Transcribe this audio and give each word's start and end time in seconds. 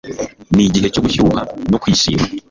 ni 0.53 0.63
igihe 0.69 0.87
cyo 0.93 1.01
gushyuha 1.05 1.41
no 1.71 1.77
kwishima 1.81 2.23